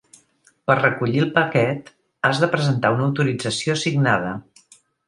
[0.69, 1.93] Per recollir el paquet
[2.31, 4.35] has de presentar una autorització signada.